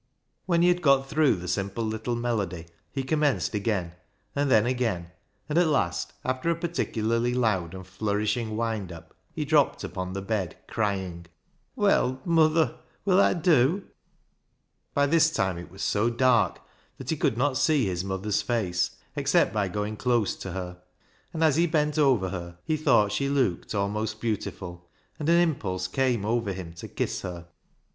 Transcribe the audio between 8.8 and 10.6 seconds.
up, he dropped upon the bed,